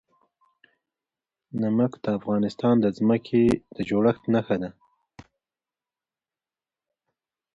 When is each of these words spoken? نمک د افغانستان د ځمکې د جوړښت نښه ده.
نمک 1.61 1.91
د 2.03 2.05
افغانستان 2.19 2.75
د 2.81 2.85
ځمکې 2.97 3.43
د 3.75 3.77
جوړښت 3.89 4.23
نښه 4.33 4.57
ده. 4.61 4.69